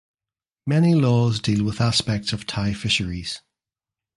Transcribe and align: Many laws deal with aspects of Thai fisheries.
Many 0.65 0.95
laws 0.95 1.39
deal 1.39 1.63
with 1.63 1.79
aspects 1.79 2.33
of 2.33 2.47
Thai 2.47 2.73
fisheries. 2.73 3.43